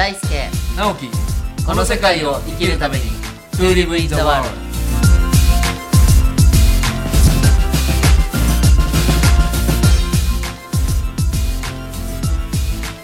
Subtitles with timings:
[0.00, 0.18] 大輔。
[0.78, 1.10] 直樹。
[1.66, 3.02] この世界を生きるために。
[3.58, 4.48] To live in the world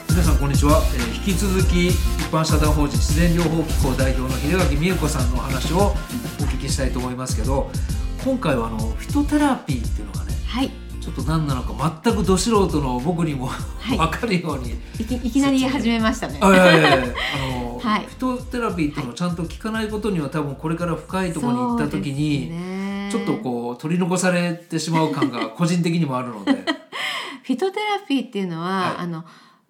[0.08, 1.94] 皆さんこんにちは、えー引き続き一
[2.32, 7.70] 般社団法人自然療法機構代表の秀垣美恵子さんのお話をお聞きしたいと思いますけど
[8.24, 13.48] 今回はあのフィトテラピーっていうのがねはいちょっと何なのか全くど素人の僕にも、
[13.88, 13.96] い。
[13.96, 14.72] 分かるように。
[14.98, 16.40] いきいきなり始めましたね。
[16.42, 18.06] あの、 はい。
[18.06, 22.50] フィトテラピーっていうのをちゃんと聞かないことには多分これから深いところに行った時に、
[23.08, 26.52] ちょっとこう取り残されてしまう感が 個人的にもあるので。
[27.44, 28.94] フィトテラピーっていうのは、はい。
[28.98, 29.24] あの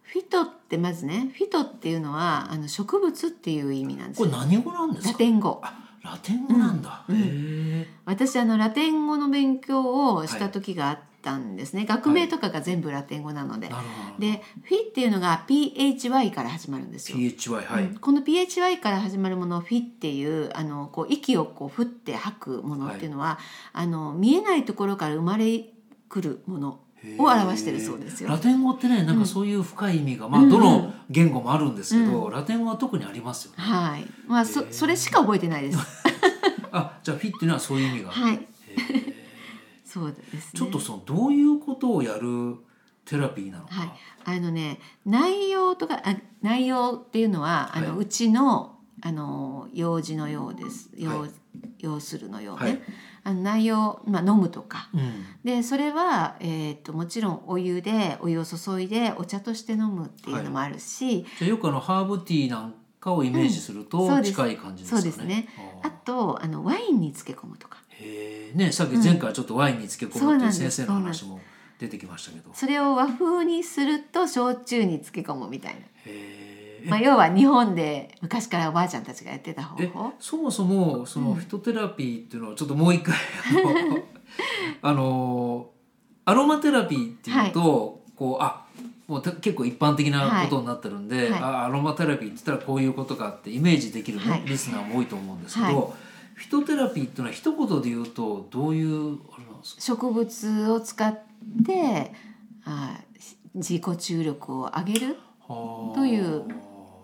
[0.04, 4.30] フィトってまずねフィトっていうのはあの植物っていう意味なんですよ。
[4.30, 5.12] これ何語なんですか？
[5.12, 5.60] ラテン語。
[5.62, 17.95] あラテン語なんだ、うんへえ私あのラテン語の勉強をした時があったんですね、学名とかが全部ラテン語なので、なるほどでフィっていうのが PHY から始まるんですよ、PHY はい、うん。
[17.96, 23.40] この PHY から始まるものをフィっていうあのこう息をこう振って吐くものっていうのは、
[23.73, 25.64] あの見えないところから生まれ
[26.09, 26.78] くるもの
[27.18, 28.29] を表してるそうですよ。
[28.29, 28.38] ラ。
[28.38, 30.48] テン語ってねなんかそういう深い意味が、まあうん。
[30.48, 33.56] どの言語もあるんですけど、うラテン語は特にありますよね。
[33.58, 35.79] はい、まあそそれしか覚えてないです。
[36.70, 38.46] あじゃあフィっていうのはそういう意味がはい、
[39.96, 40.42] そうですね。
[40.54, 42.56] ちょっとそのどういうことをやる
[43.06, 43.90] テラピーなのか、はい、
[44.24, 50.90] あのね内容とかあ内容っていうのはあの、はいうちのあの用事のようです。
[50.96, 51.30] 要、はい。
[51.78, 52.70] 要するのようね。
[52.70, 52.82] はい。
[53.24, 54.90] あの内容まあ飲むとか。
[54.92, 55.24] うん。
[55.44, 63.86] でそれは、えー、ともちろんお湯でお湯を注いでお茶として飲むっていうのもあるし、じゃあよくあのハーブティーなんかをイメージするうん。
[63.86, 65.02] と近い感じですかね。
[65.02, 65.48] そうですね。
[65.82, 71.41] ああとあのワインに漬け込むとかへえねさっき前回ちょっとワインに漬け込むっていう先生の話も
[71.78, 72.50] 出てきましたけど。
[72.54, 81.34] それを和風にすると焼酎に漬け込むみたいな、まあ、要は日本で昔からおばあちゃんたちがやってた方え法そもそもそのうん。
[81.36, 83.14] フィトテラピーっていうのはちょっともう一回
[83.52, 83.98] あの
[84.82, 85.70] あの
[86.24, 88.66] アロマテラピーっていうと、こうあ
[89.06, 91.30] もうて結構一般的なことになってるんで、はい。
[91.30, 91.40] はい。
[91.40, 94.42] あアロマテラピーって言ったらこういうことかってイメージできる、ねはい。
[94.44, 96.05] リスナーも多いと思うんですけど、はい
[96.36, 99.80] フィトテラピーっていうのは一言で言うとどういうあれなんですか？
[99.80, 101.19] 植物を使っ
[101.66, 102.12] て
[102.64, 103.00] あ
[103.54, 105.16] 自己注力を上げる
[105.48, 105.97] はあ。
[105.97, 106.44] という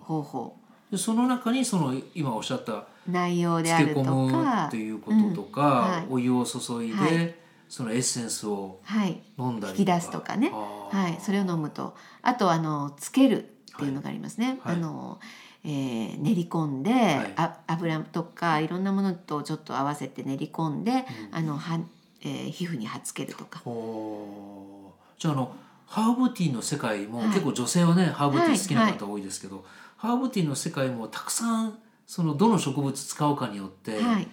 [0.03, 0.57] 方法。
[0.91, 5.71] でその中にその今おっしゃった内容であ漬けると込むかっていうこととか、うん。
[5.71, 6.07] はい。
[6.11, 7.35] お湯を注いで、はい。
[7.71, 9.23] そのエッセンスをはい。
[9.39, 10.51] 飲んだり引き出すとかね。
[10.51, 11.97] はい、それを飲むと。
[12.21, 14.75] あとあのつけるっていうのがありますね、はい。
[14.75, 15.19] あの
[15.65, 16.95] えー練り込んで、い。
[17.37, 21.05] あ油とかいろんなものとちょっと合わせて練り込んで、うん。
[21.33, 21.81] あのは、
[22.23, 23.61] えー皮膚に貼っつけるとか。
[23.61, 25.03] ほう。
[25.19, 25.55] じゃああの
[25.87, 27.29] ハーブティーの世界も、はい。
[27.29, 29.65] 結構女性はねハーブティー好きなはい方多いですけど、
[29.97, 34.29] ハーブティーの世界もたくさんそのどの植物使うかによって、はい。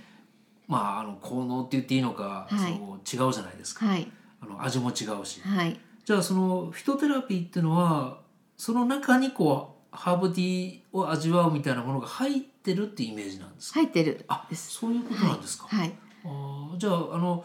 [0.67, 2.79] まああの効能って言っていいのか、はい。
[3.05, 4.11] その違うじゃないですか、はい。
[4.41, 5.79] あの味も違うし、はい。
[6.05, 8.19] じゃあそのフィトテラピーっていうのは
[8.57, 14.23] その中にこうハーブティーを味わうみたいなものが入ってるってイメージなんですか、入ってる。
[14.27, 14.71] あです。
[14.71, 15.93] そういうことなんですか、はい。
[16.25, 17.43] あーじゃああの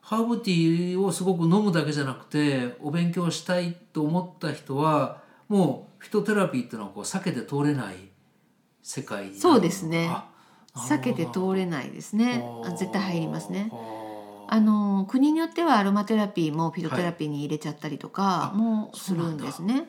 [0.00, 7.96] ハーブティーをすごく飲むだけじゃなくてお勉強したいと思った人はもうフィトテラピーっていうのはこう避けて通れない
[8.82, 10.08] 世界そうですね。
[10.10, 10.30] あ
[10.74, 12.42] 避けて通れないですね。
[12.64, 13.70] あ絶対入りますね。
[13.72, 13.98] あ
[14.50, 19.74] あの国によってはアロマテラピーもフィトテラピーに入れちゃったりとかあもするんですね。
[19.74, 19.84] ーへー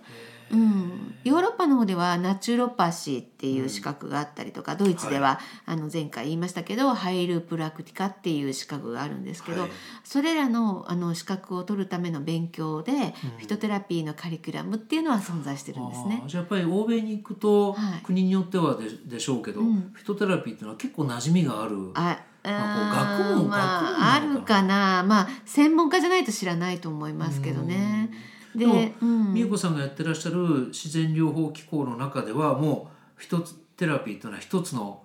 [0.52, 9.70] うん、ヨーロッパの方ではナチュロパシーっていう資格があったりとか、ドイツでは、あの前回言いましたけどハイルプラクティカっていう資格があるんですけど、はい。
[10.04, 12.92] それらのあの資格を取るための勉強で、
[13.38, 16.24] フィトテラピーのカリキュラムっていうのは存在してるんですね。
[16.28, 18.02] じゃあやっぱり欧米に行くと、はい。
[18.04, 19.92] 国によってはででしょうけど、うん。
[19.94, 21.92] フィトテラピーっていうのは結構馴染みがある。
[21.94, 25.04] あまあ学問まあ、あるかな。
[25.04, 28.10] まあ専門家じゃないと知らないと思いますけどね。
[28.12, 28.18] で
[28.56, 29.34] でもうん。
[29.34, 35.04] 美栄子さんがやってらっしゃる自然療法機構の中ではもうフィトテラピーというのは一つの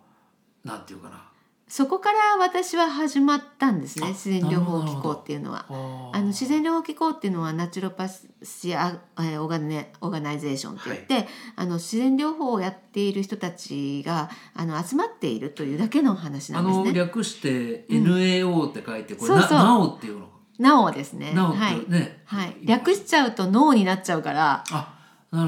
[0.65, 1.29] なんていうかな。
[1.67, 5.67] そこから私は始まったんですあね自然療法機構っていうのは。
[5.69, 16.93] ああの自然療法機構っていうのはナチュロパシア、えーオガネオーガナイゼーションって言って、あの自然療法をやっている人たちがあの集まっているというだけの話なんですね。
[16.93, 19.59] 略して NAO って書いてこれ、そうそう。
[19.59, 20.29] ななおっていうの
[20.59, 21.33] なおですね。
[21.33, 24.65] なおはい、ね、はい、略しちゃうと脳になっちゃうから。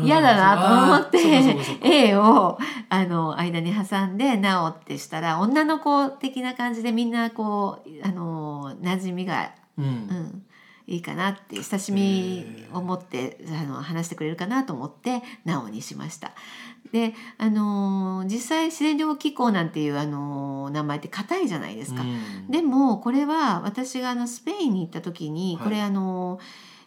[0.03, 1.19] 嫌だなと思って
[2.09, 2.59] A を
[2.89, 9.85] あの間に挟んで「なお」ってしたら女の子的な感じでみんなこうあの馴染みが、うん。
[9.85, 10.43] うん、
[10.87, 16.33] いいかなって親しみを持ってあの話してくれるかなと思って「なお」にしました。
[16.93, 22.03] であのー実際自然療法機構なんていう、あのー名前って硬いじゃないですか。
[22.03, 26.39] うんでもこれは私があのスペインに行った時にはいこれあの、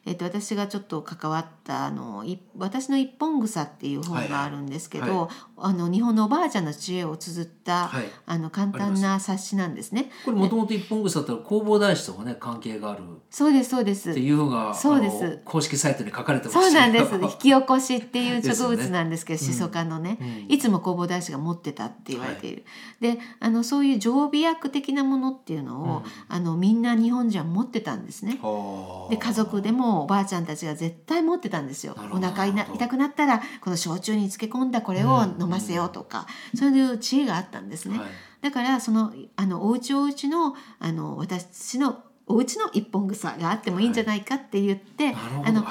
[0.06, 5.18] えっと私がちょっと関わったあのい私の一本草っていう本があるんですけど、はい。
[5.18, 5.30] は
[5.62, 8.06] あの日本のおばあちゃんの知恵を綴った、はい。
[8.26, 10.12] あの簡単な冊子なんですね。
[10.26, 13.04] これもともと一本草ってのは弘法大師ともね関係がある。
[13.30, 14.12] そうですそうです。
[14.12, 14.20] って。
[14.20, 15.42] いうのがそうです。
[15.46, 17.14] 公式サイトに書かれてましたそうなんです。
[17.14, 20.54] 引き起こしっていう植物なんですけど、シソ科のね、うん。
[20.54, 22.64] いつも弘法大師が持ってたって言われている。
[23.02, 26.04] で、あのそういう常備薬的なものっていうのを、うん。
[26.30, 28.40] あのみんな日本人は持ってたんですね。
[28.42, 29.10] はあ。
[29.10, 31.96] で家族でもおばあちゃんたちが絶対持ってたんですよ。
[32.12, 37.98] お腹いな痛くなったらこの焼酎に漬け込んだこれを飲ませようとか、そういう知恵があったんですね。
[37.98, 38.08] はい。
[38.42, 45.48] だからそのあのお家お家のあの私のお家の一本草があってもいいんじゃないかって言って、なるほど。
[45.48, 45.64] あの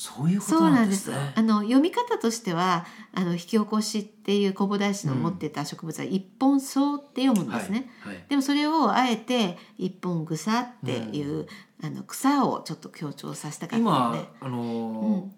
[0.00, 1.10] そういうことそうななんんです。
[1.10, 1.16] ね。
[1.34, 7.90] あの読み方としてはあの引き起こしっていう弘法大師の持ってた植物は一本草って読むんですね。
[8.02, 8.24] はいはい。
[8.28, 11.48] でもそれをあえて一本草っていう、
[11.82, 14.28] あの草をちょっと強調させたかったの今で。
[14.40, 15.32] あのーうん。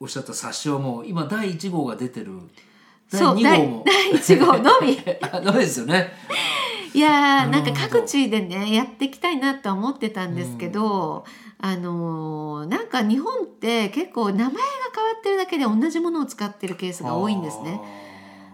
[0.00, 2.38] おっしゃった冊子はもう今第1号が出てる。
[3.10, 3.84] 第そう2号も。
[3.86, 4.98] 第第一号のみ。
[5.32, 6.12] あダメですよね
[6.94, 11.24] いやーなんか各地でねやっていきたいなとは思ってたんですけど、
[11.58, 14.60] あのーなんか日本って結構名前が変わ
[15.18, 17.80] ってるだけで同じものを使ってるケースが多いんですね。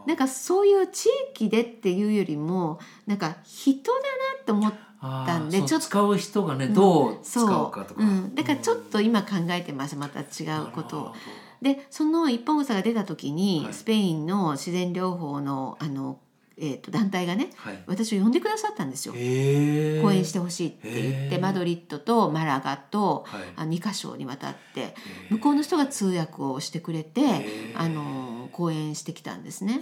[0.07, 4.73] なんかそういう地域でっていうよりもなんか人だなって思っ
[5.27, 8.05] たんでちょっと使う人がねどう使そううかとか、う。
[8.05, 9.97] ん、だからちょっと今考えてます。
[9.97, 11.15] また違うことを。
[11.63, 13.75] でその一本草が出た時に、はい。
[13.75, 16.19] スペインの自然療法のあの、
[16.57, 17.83] えー、と団体がねはい。
[17.87, 19.13] 私を呼んでくださったんですよ。
[19.15, 19.19] 講
[20.13, 23.43] 演してほしいって言ってマドリッドとマラガとはい。
[23.57, 24.95] あ2カ所にわたって
[25.31, 27.23] 向こうの人が通訳をしてくれて
[27.77, 29.81] あの講演してきたんですね。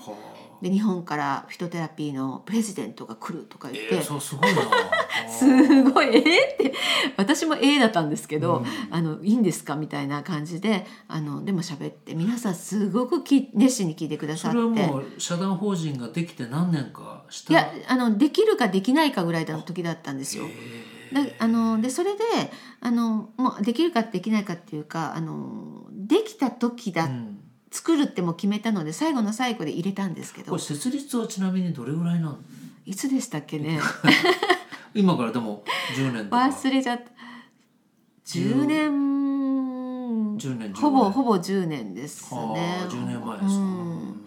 [0.62, 4.62] はで日本からフィトテラピーのプレジデントが来るとかあ言って、えー、そうすごいな。
[5.29, 6.23] すごいえーっ
[6.56, 6.75] て
[7.17, 8.67] 私も A だったんですけど、うん。
[8.94, 14.81] あのいいんですかみたいな感じであのでも喋って皆さんすごくき熱心に聞いてくださそって。
[14.81, 17.53] れはもう社団法人ができて何年かした？
[17.53, 20.44] いやあのできるかできないかぐらいの時だったんですよ。
[21.12, 22.23] だあのでそれで
[22.81, 27.38] あのもうできるかできないかっていうかあのできた時だ、うん
[27.72, 30.50] 作るってもう決めたので最後の最後で入れたんですけど。
[30.50, 32.38] これ設立はちなみにどれぐらいなの
[32.84, 33.80] いつでしたっけね？
[34.94, 35.64] 今からでも
[35.96, 36.36] 10年とか。
[36.36, 37.10] 忘れちゃった。
[38.26, 38.90] 10年。
[40.36, 40.74] 10年15年。
[40.74, 42.38] ほぼほぼ10年ですね。
[42.38, 44.25] はあ10年前ですか、うん。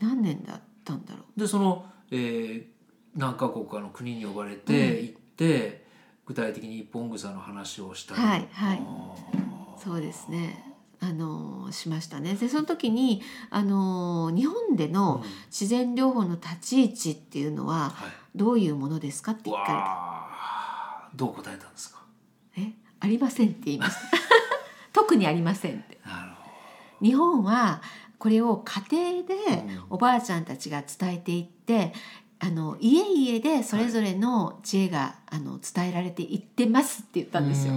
[0.00, 1.40] 何年だったんだろう。
[1.40, 2.74] でその、えー
[3.16, 5.86] 何カ国かの国に呼ばれて行って、
[6.26, 8.20] 具体的に一本草の話をしたり。
[8.20, 8.82] はいはい。
[8.82, 9.14] あ
[9.78, 10.73] そうですね
[11.06, 12.34] あのしましたね。
[12.34, 13.20] でその時に
[13.50, 15.30] あの日本でーのうん。
[15.46, 18.12] 自然療法の立ち位置っていうのははい。
[18.34, 22.02] どういうものですかって聞かわあどう答えたんですか？
[22.56, 24.00] れて「えありません」って言いました。
[24.92, 26.00] 特にありませんって。
[27.00, 27.82] 日本は
[28.18, 28.82] これを家
[29.22, 29.34] 庭で
[29.68, 29.84] うん。
[29.90, 31.92] おばあちゃんたちが伝えていって
[32.40, 37.72] あの家々でそれぞれの知恵が、あの伝えられていってますって言ったんですよ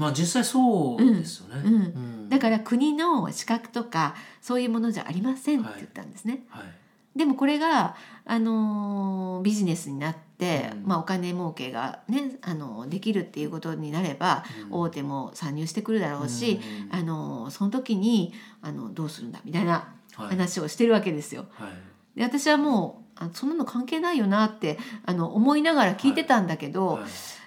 [0.00, 1.74] まあ実際そうですよね、うん。
[1.74, 1.78] う
[2.26, 2.28] ん。
[2.30, 6.44] だから国の資格とかそういうものじゃありませんって言ったんですね。
[6.48, 7.18] はい。
[7.18, 10.86] でもこれが、あのービジネスになって、うん。
[10.86, 14.80] まあ、お金儲けがね、あのできるっていうことになれば、うん。
[14.80, 16.98] 大手も参入してくるだろうし、うん。
[16.98, 20.28] あのーその時にあのどうするんだみたいなはい。
[20.28, 21.46] 話をしてるわけですよ。
[21.52, 22.18] はい。
[22.18, 27.02] で私はもうあそんなの関係ないよなってあの思いながら聞いてたんだけど、はい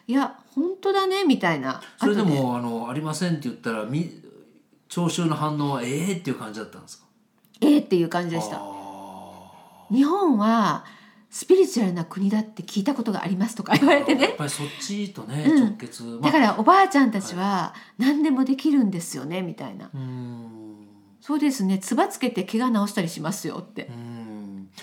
[0.08, 1.82] い、や本当だねみたいな。
[1.98, 4.10] それで後もあのありませんって言ったらみ
[4.90, 7.06] 聴衆の反応はええっていう感じだったんですか？
[7.62, 8.58] ええっていう感じでした。
[8.60, 10.86] あ日本は
[11.30, 15.64] スピリチュアルな国だって聞いたことがありますとか言われてやっねぱりそっちとね、うん。
[15.66, 19.90] 直結まあだからおばあちゃんたちは何でもできるんですよねみたいな。
[21.22, 23.86] そうですねつばつけて怪我治したりしますよって。
[23.86, 24.13] うーん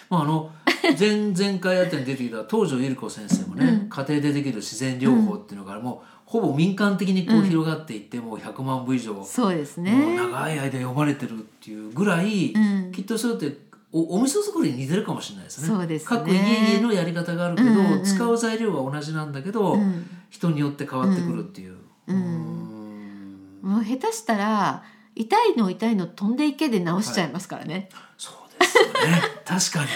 [0.09, 0.51] まああの
[0.99, 3.89] 前前回あたりに出てきた東條百合子先生もね、うん。
[3.89, 12.93] 家庭でできる自然療法っていうのがもうほぼ民間的にこううん広がっていって、もう100万部以上、そうですもうね長い間読まれてるっていうぐらい、うん。
[12.93, 13.59] きっとそれって
[13.93, 15.69] おお味噌作りに似てるかもしれないですね。
[15.69, 16.07] そうですね。
[16.09, 18.05] 各家々のやり方があるけど、うんうんうん。
[18.05, 20.07] 使う材料は同じなんだけど、うん。
[20.31, 21.75] 人によって変わってくるっていう。
[22.07, 22.17] うん。
[22.17, 22.23] うー
[23.67, 23.71] ん。
[23.73, 24.83] もう下手したら
[25.15, 29.23] 痛いの痛いの飛んでいけで治しちゃいますからね、そうね。
[29.45, 29.89] 確かに。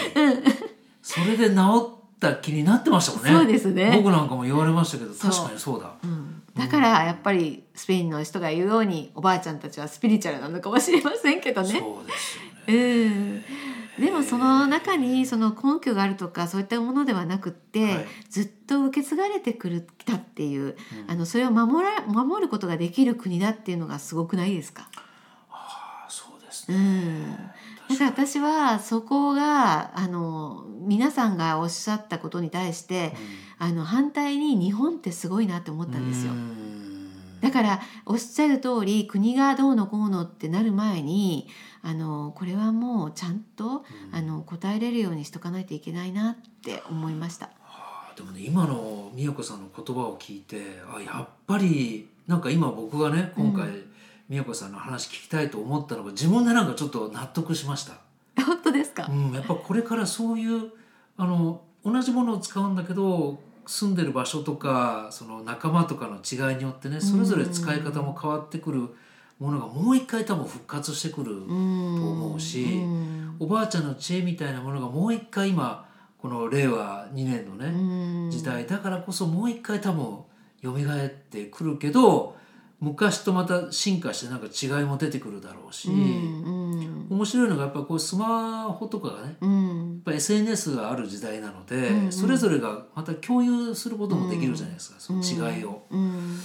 [1.01, 3.31] それで治った気になってましたもんね。
[3.31, 3.91] そうですね。
[3.95, 5.93] 僕なんかも言われましたけど、確かにそうだ。
[6.03, 6.41] うん。
[6.55, 11.79] だからやっぱりスペインの人が言うようにおばあちゃんたちはスピリチュアルなのかもしれませんけどね。
[11.79, 12.43] そうですよ
[12.79, 13.43] ね。
[13.97, 18.05] うん、でもその中にその根拠があるとかそういったものではなくって、はい。
[18.29, 20.75] ずっと受け継がれてくるきたっていう、
[21.07, 24.89] あのそれを守ら守ることができる国だっていうのがすごくないですか、
[25.51, 27.51] あそうですうね、ん、
[27.89, 33.13] だから私はそこがあの皆さんがおっしゃったことに対して、
[33.57, 36.33] あの反対に日本ってすごいなって思ったんですよ。
[37.41, 41.47] だからおっしゃる通り国がどうのこうのってなる前に
[41.83, 47.51] あのこれはもうちゃんと、あの答えれるようにしとかないといけないなって思いました。
[47.63, 53.67] あでもね今の美代子さんの言葉を聞いてあやっぱりなんか今僕がね今回、
[54.29, 57.93] 美代子さんの話聞きたいと思ったのが自分でなんかちょっと納得しました。
[58.43, 60.71] 本当ですか、うん、やっぱこれからそういう
[61.17, 68.89] あの同じものを使うんだけど住んでる場所とかその仲間とかの違いによってねそれぞれ使い方も変わってくる
[69.39, 75.85] ものがもう一回多分復活してくると思うしうんおばあちゃんの知恵みたいなものがもう一回今
[76.17, 78.31] この令和2年のねうん。
[78.31, 80.19] 時代だからこそもう一回多分
[80.63, 82.35] 蘇ってくるけど
[82.85, 85.89] 昔とまた進化してなんか違いも出てくるだろうし。
[85.89, 95.85] うん面白いのがやっぱこうスマホとかがねうんやっぱ SNS がある時代なので、うんうんそれぞれがまた共有することもできるじゃないですか、その違いを。
[95.91, 96.39] うん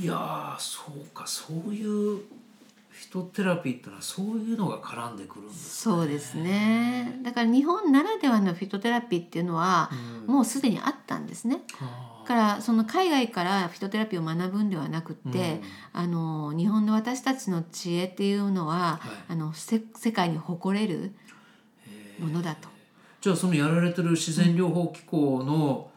[0.00, 2.20] いやーそうかそういう
[3.00, 7.18] フィトテラピーってのはそういうのが絡んでくるんですそうですね。
[7.22, 9.90] だから日本ならではのフィトテラピーっていうのは、
[10.26, 11.62] もうすでにあったんですね。
[12.26, 15.62] からその海外からフィトテラピーを学ぶんではなくって、
[15.94, 19.32] あの日本の私たちの知恵っていうのは、はい。
[19.32, 21.14] あのせ世界に誇れる
[22.18, 22.68] ものだと。
[23.22, 25.89] じゃあそのやられてる自然療法機構の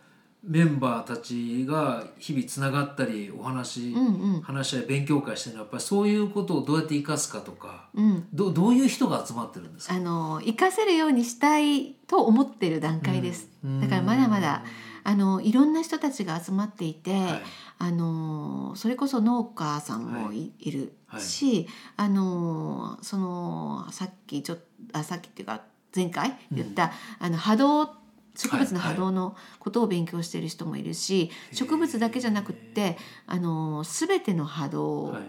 [0.45, 4.41] メンバーたちが日々つながったりお話、うんうん。
[4.41, 9.95] 話し合い勉強会してるのはやっぱりそういうことをどうやって生かすかとかうん、どどういう人が集まってるんですか？
[9.95, 13.47] あの活かせるようにしたいと思ってる段階です。
[13.63, 13.81] うん。
[13.81, 14.63] だからまだまだ
[15.05, 17.41] あのいろんな人たちが集まっていて、はい。
[17.79, 24.59] あのそれこそ農家さんもい,、い、るし、あのそのさっきちょっ
[24.93, 25.61] あさっきっていうか
[25.95, 28.02] 前回言った、あの波動
[28.35, 32.97] 植物の波動のことを勉強している人もいるし、植物だけじゃなくって
[33.27, 35.23] あの全ての波動はい。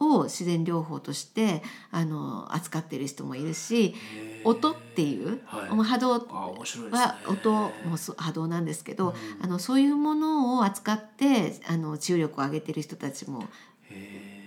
[0.00, 3.94] を自然療法としてあの扱っている人もいるし
[4.42, 5.68] 音っていう、はい。
[5.68, 13.44] 波動は音も波動なんですけど、あのそういうものを扱ってあの治癒力を上げてる人たちも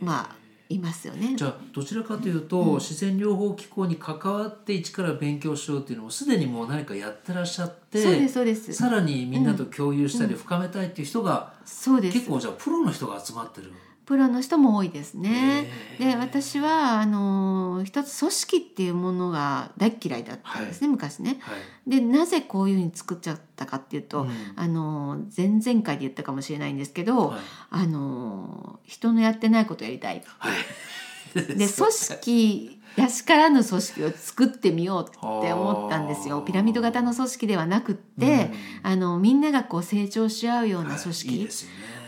[0.02, 0.36] まあ
[0.70, 1.36] いますよね。
[1.36, 8.74] じゃあどちらかというと、自然療法機構に関わって一から勉強しようっていうのもすでにもう何かやってらっしゃってそうですそうです。
[8.74, 12.14] さらにみんなと共有したり深めたいっていう人が、そうです。
[12.14, 13.74] 結構じゃあプロの人が集まってる。
[14.10, 15.68] プロの人も多いですね。
[16.00, 21.38] で私はあの一つ組織っていうものが大っ嫌いだったんですね、昔ね。
[21.42, 21.52] は
[21.86, 21.90] い。
[21.92, 24.32] でなぜこういうふうに作っちゃったかっていうと、うん。
[24.56, 27.40] あの前々回で言ったかもしれないんですけど、はい。
[27.70, 30.24] あの人のやってないことやりたい。
[30.40, 36.42] はい、で 組織らしからぬ組織を作ってみようって思ったんですよ。
[36.42, 38.50] ピラミッド型の組織ではなくって、
[38.82, 41.48] あのみんながこう成長し合うような組はいい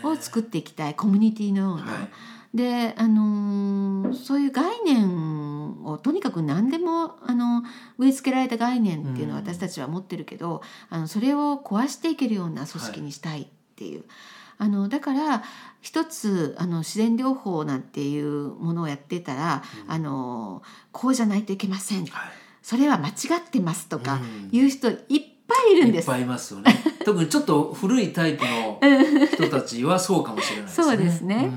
[0.04, 1.84] を作っていきたいコミュニティのような。
[1.84, 2.08] はい
[2.54, 7.62] で、あのーそういう概念をとにかく何でもあの
[7.96, 14.04] 植え付けられた概念っていうのはうん私たちは持ってるけど、あのそれを壊していけるような組織にしたいっていう。
[14.58, 15.42] あのだから
[15.80, 22.10] 一つあの自然療法なんていうものをやってたら、あのこうじゃないといけませんはい
[22.62, 26.04] それは間違ってますとかうんいう人いっぱいいるんです。
[26.04, 26.72] いっぱいいますよね
[27.04, 28.80] 特にちょっと古いタイプの
[29.26, 30.84] 人たちはそうかもしれないですね。
[30.84, 31.52] そうですね。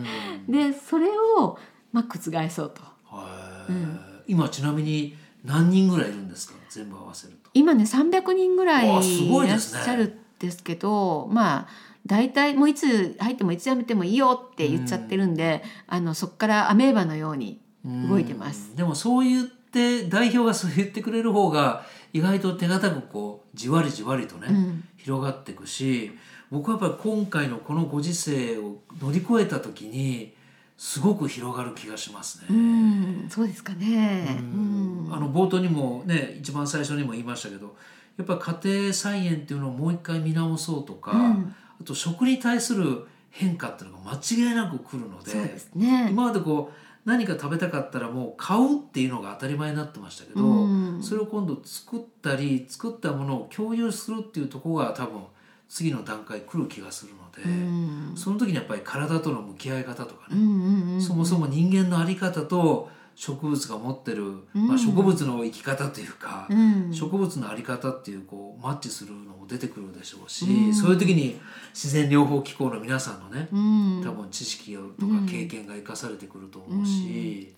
[0.48, 0.52] うん。
[0.52, 1.58] でそれを、
[1.92, 2.82] まあ、覆そうと。
[3.06, 6.56] はい今ちなみに何人ぐらいいるんですか？
[6.70, 7.50] 全部合わせると。
[7.54, 11.68] 今ね300人ぐらいいいらっしゃるんですけどまあ
[12.06, 18.70] 大体もういつ入ってもいつ辞めてもいいよって言っちゃってるんで、あのそこからアメーバのように動いてます。
[18.72, 18.76] うん。
[18.76, 26.18] でもそう言って代表がそう言ってくれる方が意外と手堅くこうじわりじわりとね、うん広がっていくし
[26.50, 30.34] 僕はやっぱり今回のこのご時世を乗り越えた時に
[30.78, 32.48] すごく広がる気がしますね。
[32.50, 34.26] うん、そうですかね。
[34.30, 37.76] ううんんあの冒頭にもね一番最初にも言いましたけど
[38.18, 45.34] やっぱ家庭菜園っていうのをもう一回見直そうとか、うんあと食に対する変化っていうのが間違いなく来るので
[45.76, 46.08] ね。
[46.10, 51.04] 今までこう何か食べたかったらもう買うっていうのが当たり前になってましたけど、うん。
[51.04, 55.22] それを今度作ったり作ったものを共有するっていうところが多分
[55.70, 58.14] 次の段階来る気がするので、うん。
[58.16, 64.68] その時にやっぱり体との向き合い方とかね、そもそも人間の在り方と植物が持ってる、うん。
[64.68, 66.94] まあ、植物の生き方というか、うん。
[66.94, 70.74] 植物の在り方っていうこうマッチするのも出てくるでしょうし、うん。
[70.74, 71.40] そういう時に
[71.74, 74.02] 自然療法機構の皆さんのね、うん。
[74.04, 77.54] 多分知識とか経験が生かされてくると思うし、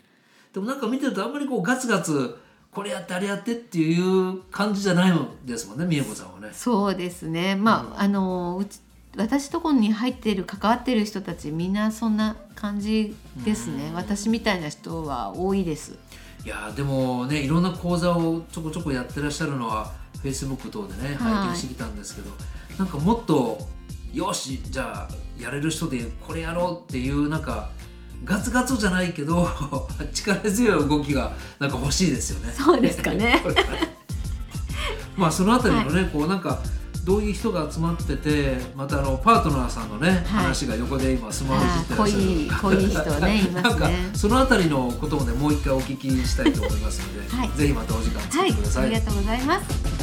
[0.54, 2.38] でもなんか見てるとあんまりこうガツガツ
[2.72, 6.50] これやってあれやってっていう感じじゃないのですもんね美恵子さんはね。
[6.54, 7.56] そうですね。
[7.56, 8.80] まあ、あのうち
[9.18, 13.94] 私とこに入っている関わっている人たちみんなそんな感じですね、うん。
[13.96, 15.98] 私みたいな人は多いです。
[16.46, 21.16] いやーでもねいろんな講座をちょこちょこやってらっしゃるのはフェイスブック等でねはい。
[21.18, 22.30] 拝見してきたんですけど、
[22.78, 23.58] なんかもっと
[24.14, 27.70] よしじゃあやれる人でこれやろうっていうなんか
[28.24, 29.48] ガツガツじゃないけど
[30.14, 32.54] 力強い動きがなんか欲しいですよね。
[32.54, 33.44] そうですかね。
[35.18, 36.62] まあそのあたりのね、こうなんか
[37.08, 42.60] どういう人が集まっててまたあのパートナーさんのね、話が横で今スマホいじってらっしゃる。
[42.62, 43.62] 濃い濃い人ね いますね。
[43.62, 47.52] なんかそのあたりのこともねもう一回お聞きしたいと思いますので、はい。
[47.58, 48.84] ぜひまたお時間作はいってください。
[48.88, 49.97] ありがとうございます